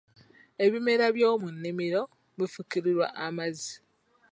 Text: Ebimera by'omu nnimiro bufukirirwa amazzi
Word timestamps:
Ebimera 0.65 1.05
by'omu 1.15 1.47
nnimiro 1.55 2.01
bufukirirwa 2.37 3.07
amazzi 3.25 3.73